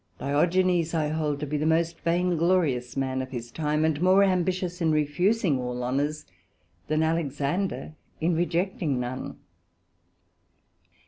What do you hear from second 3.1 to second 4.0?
of his time,